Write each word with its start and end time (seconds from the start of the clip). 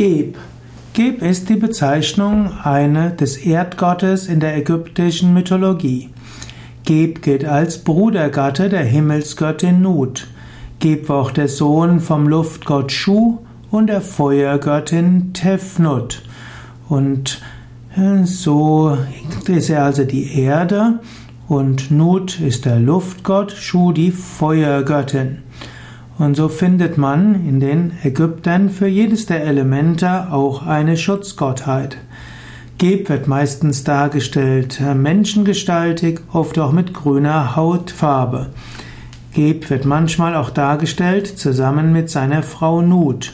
Geb. 0.00 0.38
Geb 0.94 1.20
ist 1.20 1.50
die 1.50 1.56
Bezeichnung 1.56 2.52
eine, 2.62 3.10
des 3.10 3.36
Erdgottes 3.36 4.28
in 4.28 4.40
der 4.40 4.56
ägyptischen 4.56 5.34
Mythologie. 5.34 6.08
Geb 6.86 7.20
gilt 7.20 7.44
als 7.44 7.84
Brudergatte 7.84 8.70
der 8.70 8.82
Himmelsgöttin 8.82 9.82
Nut. 9.82 10.26
Geb 10.78 11.10
war 11.10 11.20
auch 11.20 11.30
der 11.30 11.48
Sohn 11.48 12.00
vom 12.00 12.26
Luftgott 12.26 12.92
Shu 12.92 13.40
und 13.70 13.88
der 13.88 14.00
Feuergöttin 14.00 15.34
Tefnut. 15.34 16.22
Und 16.88 17.42
äh, 17.94 18.24
so 18.24 18.96
ist 19.48 19.68
er 19.68 19.84
also 19.84 20.04
die 20.04 20.34
Erde 20.34 21.00
und 21.46 21.90
Nut 21.90 22.40
ist 22.40 22.64
der 22.64 22.80
Luftgott, 22.80 23.52
Shu 23.52 23.92
die 23.92 24.12
Feuergöttin. 24.12 25.42
Und 26.20 26.34
so 26.34 26.50
findet 26.50 26.98
man 26.98 27.46
in 27.48 27.60
den 27.60 27.92
Ägyptern 28.04 28.68
für 28.68 28.86
jedes 28.86 29.24
der 29.24 29.42
Elemente 29.42 30.30
auch 30.30 30.66
eine 30.66 30.98
Schutzgottheit. 30.98 31.96
Geb 32.76 33.08
wird 33.08 33.26
meistens 33.26 33.84
dargestellt 33.84 34.82
äh, 34.82 34.94
menschengestaltig, 34.94 36.20
oft 36.30 36.58
auch 36.58 36.72
mit 36.72 36.92
grüner 36.92 37.56
Hautfarbe. 37.56 38.50
Geb 39.32 39.70
wird 39.70 39.86
manchmal 39.86 40.36
auch 40.36 40.50
dargestellt 40.50 41.26
zusammen 41.26 41.90
mit 41.90 42.10
seiner 42.10 42.42
Frau 42.42 42.82
Nut. 42.82 43.32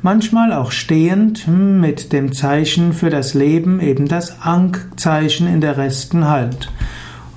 Manchmal 0.00 0.54
auch 0.54 0.72
stehend 0.72 1.46
hm, 1.46 1.82
mit 1.82 2.14
dem 2.14 2.32
Zeichen 2.32 2.94
für 2.94 3.10
das 3.10 3.34
Leben, 3.34 3.78
eben 3.78 4.08
das 4.08 4.40
Ankh-Zeichen 4.40 5.48
in 5.48 5.60
der 5.60 5.76
rechten 5.76 6.26
Hand. 6.26 6.72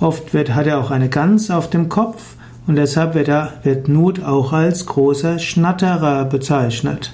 Oft 0.00 0.34
wird, 0.34 0.54
hat 0.54 0.66
er 0.66 0.78
auch 0.78 0.90
eine 0.90 1.08
Gans 1.08 1.50
auf 1.50 1.70
dem 1.70 1.88
Kopf 1.88 2.36
und 2.66 2.76
deshalb 2.76 3.14
wird, 3.14 3.28
er, 3.28 3.54
wird 3.62 3.88
Nut 3.88 4.22
auch 4.22 4.52
als 4.52 4.86
großer 4.86 5.38
Schnatterer 5.38 6.24
bezeichnet. 6.24 7.12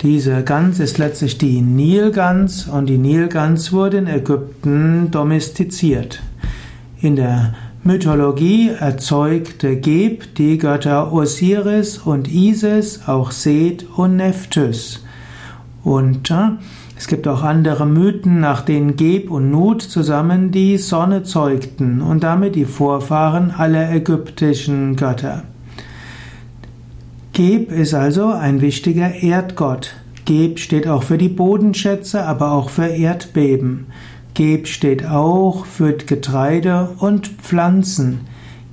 Diese 0.00 0.42
Gans 0.42 0.80
ist 0.80 0.98
letztlich 0.98 1.38
die 1.38 1.60
Nilgans 1.60 2.66
und 2.66 2.86
die 2.86 2.98
Nilgans 2.98 3.72
wurde 3.72 3.98
in 3.98 4.08
Ägypten 4.08 5.10
domestiziert. 5.10 6.20
In 7.00 7.16
der 7.16 7.54
Mythologie 7.84 8.70
erzeugte 8.70 9.76
Geb 9.76 10.34
die 10.36 10.58
Götter 10.58 11.12
Osiris 11.12 11.98
und 11.98 12.28
Isis, 12.28 13.00
auch 13.06 13.30
Seth 13.30 13.86
und 13.96 14.16
Nephthys. 14.16 15.00
Und 15.84 16.30
äh, 16.30 16.50
es 16.96 17.08
gibt 17.08 17.26
auch 17.26 17.42
andere 17.42 17.86
Mythen, 17.86 18.40
nach 18.40 18.62
denen 18.62 18.96
Geb 18.96 19.30
und 19.30 19.50
Nut 19.50 19.82
zusammen 19.82 20.52
die 20.52 20.78
Sonne 20.78 21.24
zeugten 21.24 22.00
und 22.00 22.22
damit 22.22 22.54
die 22.54 22.64
Vorfahren 22.64 23.50
aller 23.50 23.90
ägyptischen 23.90 24.94
Götter. 24.96 25.42
Geb 27.32 27.72
ist 27.72 27.94
also 27.94 28.26
ein 28.26 28.60
wichtiger 28.60 29.14
Erdgott. 29.14 29.94
Geb 30.26 30.60
steht 30.60 30.86
auch 30.86 31.02
für 31.02 31.18
die 31.18 31.30
Bodenschätze, 31.30 32.24
aber 32.24 32.52
auch 32.52 32.70
für 32.70 32.86
Erdbeben. 32.86 33.86
Geb 34.34 34.68
steht 34.68 35.06
auch 35.06 35.66
für 35.66 35.94
Getreide 35.94 36.90
und 36.98 37.26
Pflanzen. 37.26 38.20